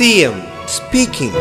CM 0.00 0.36
speaking 0.66 1.40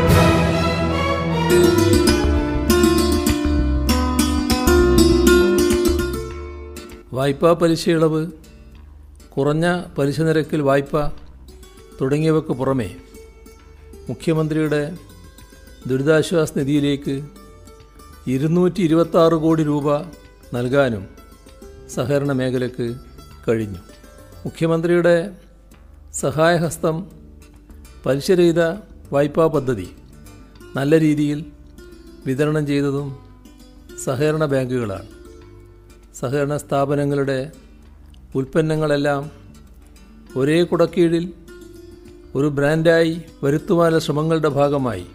വായ്പാ 7.12 7.54
പലിശ 7.54 7.90
ഇളവ് 7.90 8.22
കുറഞ്ഞ 9.30 9.66
പലിശ 9.98 10.20
നിരക്കിൽ 10.20 10.62
വായ്പ 10.62 10.94
തുടങ്ങിയവയ്ക്ക് 12.02 12.54
പുറമെ 12.54 12.90
മുഖ്യമന്ത്രിയുടെ 14.10 14.82
ദുരിതാശ്വാസ 15.88 16.52
നിധിയിലേക്ക് 16.58 17.16
ഇരുന്നൂറ്റി 18.28 18.82
ഇരുപത്താറ് 18.82 19.34
കോടി 19.34 19.64
രൂപ 19.64 19.88
നൽകാനും 20.54 21.06
സഹകരണ 21.90 22.32
മേഖലയ്ക്ക് 22.32 22.88
കഴിഞ്ഞു. 23.48 23.82
മുഖ്യമന്ത്രിയുടെ 24.46 25.16
സഹായഹസ്തം 26.14 27.19
പലിശരഹിത 28.06 28.62
വായ്പാ 29.14 29.48
പദ്ധതി. 29.48 29.90
നല്ല 30.76 31.00
രീതിയിൽ 31.00 31.46
വിതരണം 32.26 32.68
ചെയ്തതും 32.68 33.18
സഹകരണ 34.04 34.46
ബാങ്കുകളാണ്. 34.46 35.08
സഹകരണ 36.16 36.58
സ്ഥാപനങ്ങളുടെ 36.58 37.52
ഉൽപ്പന്നങ്ങളെല്ലാം 38.36 39.32
ഒരേ 40.36 40.64
കുടക്കീഴിൽ 40.64 41.34
ഒരു 42.36 42.48
ബ്രാൻഡായി 42.48 43.24
വരുത്തുവാനുള്ള 43.44 44.00
ശ്രമങ്ങളുടെ 44.00 44.48
ഭാഗമായി 44.48 45.06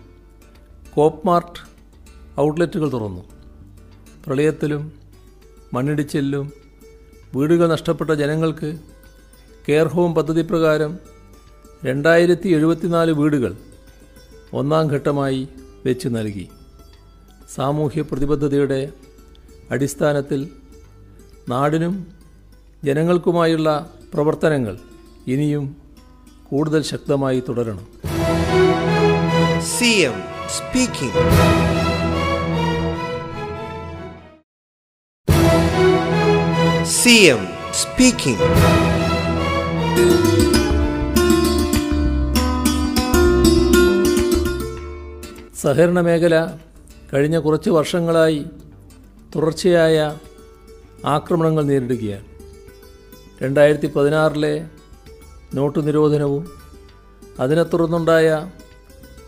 കോപ്മാർട്ട് 0.94 1.60
ഔട്ട്ലെറ്റുകൾ 2.40 2.92
തുറന്നു. 2.92 3.24
പ്രളയത്തിലും 4.26 4.92
മണ്ണിടിച്ചിലും 5.74 6.52
വീടുകൾ 7.34 7.66
നഷ്ടപ്പെട്ട 7.68 8.10
ജനങ്ങൾക്ക് 8.10 8.78
കെയർ 9.68 9.86
ഹോം 9.86 10.14
പദ്ധതി 10.14 10.42
പ്രകാരം 10.42 11.13
രണ്ടായിരത്തി 11.86 12.48
എഴുപത്തിനാല് 12.48 13.12
വീടുകൾ 13.12 13.52
ഒന്നാം 14.52 14.86
ഘട്ടമായി 14.90 15.48
വെച്ച് 15.86 16.08
നൽകി. 16.08 16.48
സാമൂഹ്യ 17.54 18.02
പ്രതിബദ്ധതയുടെ 18.02 18.80
അടിസ്ഥാനത്തിൽ 19.70 20.40
നാടിനും 21.48 21.94
ജനങ്ങൾക്കുമായുള്ള 22.84 23.68
പ്രവർത്തനങ്ങൾ 24.14 24.78
ഇനിയും 25.26 25.76
കൂടുതൽ 26.50 26.82
ശക്തമായി 26.82 27.42
തുടരണം. 27.48 27.86
CM 29.74 30.16
speaking. 30.56 31.20
CM 37.04 37.42
speaking. 37.82 38.40
സഹകരണ 45.64 46.00
മേഖല 46.00 46.50
കഴിഞ്ഞ 47.12 47.38
കുറച്ച് 47.38 47.70
വർഷങ്ങളായി 47.70 48.46
തുടർച്ചയായ 49.34 50.18
ആക്രമണങ്ങൾ 51.06 51.62
നേരിടുകയാണ്. 51.64 52.24
രണ്ടായിരത്തി 53.42 53.86
പതിനാറിലെ 53.86 54.68
നോട്ട് 55.54 55.86
നിരോധനവും 55.86 56.50
അതിനെ 57.38 57.62
തുടർന്നുണ്ടായ 57.62 58.50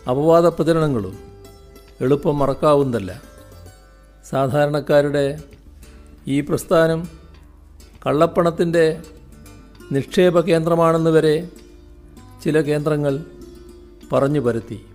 അപവാദ 0.09 0.47
പ്രചരണങ്ങളും 0.47 1.17
എളുപ്പം 2.01 2.39
മറക്കാവുന്നതല്ല. 2.39 3.21
സാധാരണക്കാരുടെ 4.29 5.39
ഈ 6.27 6.41
പ്രസ്ഥാനം 6.41 7.07
കള്ളപ്പണത്തിന്റെ 8.07 9.01
നിക്ഷേപ 9.91 10.39
കേന്ദ്രമാണെന്ന് 10.39 11.09
വരെ 11.09 11.49
ചില 12.43 12.61
കേന്ദ്രങ്ങൾ 12.61 13.23
പറഞ്ഞു 14.13 14.39
പരത്തി. 14.39 14.85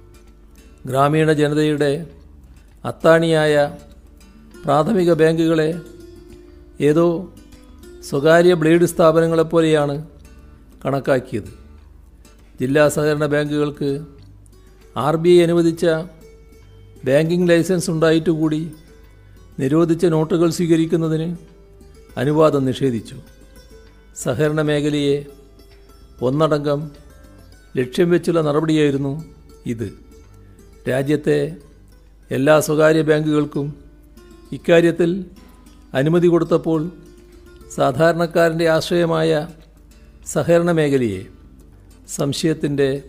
ഗ്രാമീണ 0.86 1.32
ജനതയുടെ 1.32 2.06
അത്താണിയായ 2.84 3.76
പ്രാഥമിക 4.64 5.12
ബാങ്കുകളെ 5.12 5.80
ഏതോ 6.80 7.06
സ്വകാര്യ 8.08 8.54
ബ്ലേഡ് 8.54 8.84
സ്ഥാപനങ്ങളെപ്പോലെയാണ് 8.84 10.06
കണക്കാക്കിയത്. 10.84 11.52
ജില്ലാ 12.60 12.88
സഹകരണ 12.88 13.26
ബാങ്കുകൾക്ക് 13.26 13.90
ആർ 14.96 15.16
ബി 15.16 15.28
ഐ 15.28 15.42
അനുവദിച്ച 15.42 15.86
ബാങ്കിംഗ് 17.04 17.48
ലൈസൻസ് 17.50 17.90
ഉണ്ടായിട്ടുകൂടി 17.90 18.72
നിരോധിച്ച 19.58 20.04
നോട്ടുകൾ 20.06 20.50
സ്വീകരിക്കുന്നതിന് 20.50 21.36
അനുവാദം 22.16 22.64
നിഷേധിച്ചു. 22.64 23.16
സഹകരണ 24.16 24.60
മേഖലയെ 24.62 25.26
ഒന്നടങ്കം 26.22 26.90
ലക്ഷ്യം 27.76 28.10
വെച്ചുള്ള 28.10 28.40
നടപടിയായിരുന്നു 28.40 29.12
ഇത്. 29.66 30.11
രാജ്യത്തെ 30.88 31.56
എല്ലാ 32.30 32.60
സ്വകാര്യ 32.60 33.02
ബാങ്കുകൾക്കും 33.02 33.74
ഇക്കാര്യത്തിൽ 34.52 35.24
അനുമതി 35.94 36.26
കൊടുത്തപ്പോൾ 36.28 36.90
സാധാരണക്കാരന്റെ 37.74 38.68
ആശ്രയമായ 38.68 39.48
സഹകരണ 40.26 40.70
മേഖലയെ 40.70 41.22
സംശയത്തിന്റെ 42.08 43.02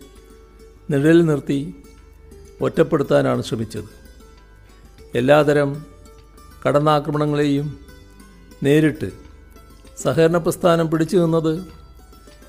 നിഴലിൽ 0.89 1.25
നിർത്തി 1.25 1.75
ഒറ്റപ്പെടുത്താനാണ് 2.61 3.41
ശ്രമിച്ചത്. 3.41 3.90
എല്ലാതരം 5.16 5.85
കടന്നാക്രമണങ്ങളെയും 6.67 7.79
നേരിട്ട് 8.63 9.11
സഹകരണ 9.97 10.38
പ്രസ്ഥാനം 10.38 10.91
പിടിച്ചു 10.91 11.17
നിന്നത് 11.17 11.53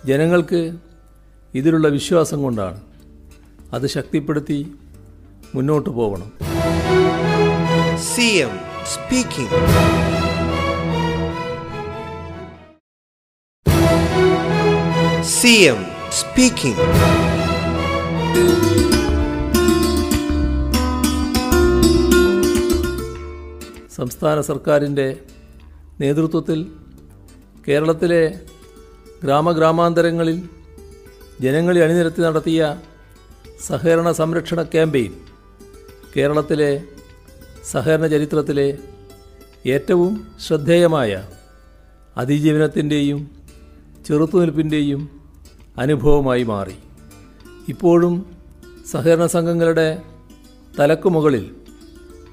ജനങ്ങൾക്ക് 0.05 0.73
ഇതിലുള്ള 1.55 1.89
വിശ്വാസം 1.89 2.43
കൊണ്ടാണ്. 2.43 2.81
അത് 3.73 3.87
ശക്തിപ്പെടുത്തി 3.87 4.75
മുന്നോട്ട് 5.55 5.91
പോകണം. 5.91 6.29
C 8.11 8.27
M 8.45 8.55
speaking. 8.93 9.59
C 15.37 15.53
M 15.65 15.81
speaking. 16.13 16.87
സംസ്ഥാന 23.97 24.41
സർക്കാരിന്റെ 24.41 25.17
നേതൃത്വത്തിൽ 26.01 26.61
കേരളത്തിലെ 27.69 28.23
ഗ്രാമഗ്രാമാന്തരങ്ങളിൽ 29.23 30.39
ജനങ്ങളെ 31.41 31.85
അണിനിരത്തി 31.85 32.23
നടത്തിയ 32.23 32.77
സഹകരണ 33.67 34.13
സംരക്ഷണ 34.13 34.63
ക്യാമ്പയിൻ 34.63 35.13
കേരളത്തിലെ 36.17 36.83
സഹകരണ 37.71 38.07
ചരിത്രത്തിലെ 38.07 38.79
ഏറ്റവും 39.67 40.27
ശ്രദ്ധേയമായ 40.47 41.29
അതിജീവനത്തിന്റെയും 42.17 43.31
ചെറുത്തുനിൽപ്പിന്റെയും 44.09 45.09
അനുഭവമായി 45.79 46.43
മാറി. 46.43 46.75
ഇപ്പോഴും 47.69 48.27
സഹകരണ 48.91 49.27
സംഘങ്ങളുടെ 49.27 50.03
തലക്കുമുകളിൽ 50.79 51.55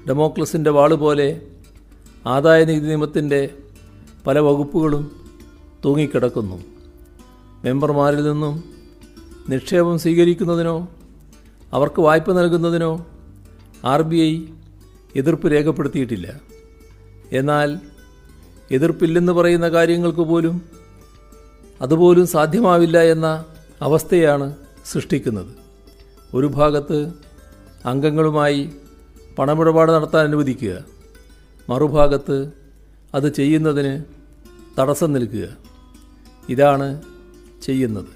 ഡെമോക്രസിന്റെ 0.08 0.70
വാൾ 0.70 0.94
പോലെ 0.94 1.42
ആദായ 2.26 2.64
നികുതി 2.64 2.86
നിയമത്തിന്റെ 2.86 3.50
പല 4.26 4.38
വകുപ്പുകളും 4.38 5.04
തൂങ്ങിക്കിടക്കുന്നു. 5.84 6.62
മെമ്പർമാരിൽ 7.64 8.24
നിന്നും 8.24 8.64
നിക്ഷേപം 9.48 9.98
സ്വീകരിക്കുന്നതിനോ 9.98 10.88
അവർക്ക് 11.72 12.00
വായ്പ 12.02 12.32
നൽകുന്നതിനോ 12.32 13.06
ആർ 13.84 14.02
ബി 14.02 14.16
ഐ 14.16 14.44
എതിർപ്പ് 15.16 15.52
രേഖപ്പെടുത്തിയിട്ടില്ല. 15.52 16.40
എന്നാൽ 17.32 17.80
എതിർപ്പില്ലെന്ന് 18.70 19.32
പറയുന്ന 19.32 19.68
കാര്യങ്ങൾക്ക് 19.68 20.18
പോലും 20.18 20.62
അതുപോലും 21.82 22.26
സാധ്യമാവില്ല 22.26 23.02
എന്ന 23.02 23.44
അവസ്ഥയാണ് 23.82 24.56
സൃഷ്ടിക്കുന്നത്. 24.92 25.54
ഒരു 26.34 26.46
ഭാഗത്ത് 26.46 27.12
അംഗങ്ങളുമായി 27.86 28.72
പണമിടപാട് 29.38 29.92
നടത്താൻ 29.92 30.26
അനുവദിക്കുക. 30.26 30.84
മറുഭാഗത്ത് 31.70 32.52
അത് 33.14 33.34
ചെയ്യുന്നതിന് 33.34 34.04
തടസ്സം 34.80 35.12
നിൽക്കുക. 35.12 35.48
ഇതാണ് 36.48 37.02
ചെയ്യുന്നത്. 37.62 38.08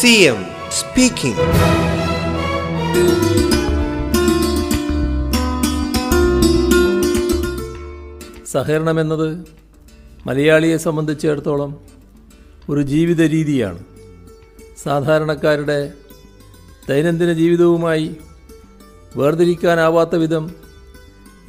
CM 0.00 0.38
speaking. 0.70 1.34
Speaking 1.34 1.34
speaking. 1.34 2.48
സഹകരണമെന്നത് 8.46 9.28
മലയാളിയെ 10.26 10.76
സംബന്ധിച്ചിടത്തോളം 10.76 11.70
ഒരു 12.68 12.82
ജീവിത 12.82 13.22
രീതിയാണ് 13.26 13.80
സാധാരണക്കാരുടെ 14.84 15.78
ദൈനംദിന 16.88 17.32
ജീവിതവുമായി 17.32 18.06
വേർതിരിക്കാനാവാത്ത 19.16 20.14
വിധം 20.14 20.44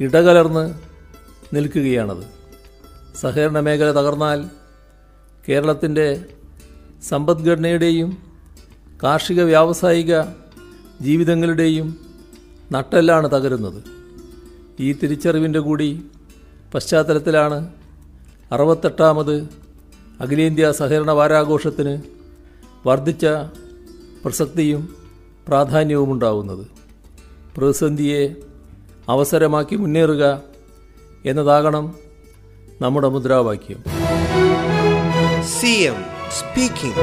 ഇടകലർന്ന് 0.00 0.64
നിൽക്കുകയാണത് 1.52 2.24
സഹകരണ 3.20 3.60
മേഖല 3.60 3.90
തകർന്നാൽ 3.92 4.40
കേരളത്തിന്റെ 5.48 6.08
സമ്പദ്ഘടനയുടെയും 7.02 8.10
കാർഷിക 9.02 9.42
വ്യാവസായിക 9.42 10.22
ജീവിതങ്ങളുടെയും 11.00 11.98
നട്ടെല്ലാണ് 12.72 13.30
തകരുന്നത്. 13.30 13.80
ഈ 14.80 14.92
തിരിച്ചറിവിന്റെ 14.92 15.60
കൂടി 15.60 16.04
പശ്ചാത്തലത്തിലാണ് 16.74 17.58
അറുപത്തെട്ടാമത് 18.52 19.48
അഖിലേന്ത്യാ 20.20 20.72
സഹകരണ 20.72 21.10
വാരാഘോഷത്തിന് 21.10 21.94
വർദ്ധിച്ച 22.86 23.26
പ്രസക്തിയും 24.24 24.96
പ്രാധാന്യവും 25.48 26.12
ഉണ്ടാവുന്നത് 26.12 26.64
പ്രതിസന്ധിയെ 27.56 28.22
അവസരമാക്കി 29.08 29.76
മുന്നേറുക 29.76 30.42
എന്നതാകണം 31.24 31.94
നമ്മുടെ 32.80 33.08
മുദ്രാവാക്യം. 33.08 33.82
C 35.60 35.74
M 35.90 36.00
speaking. 36.32 36.96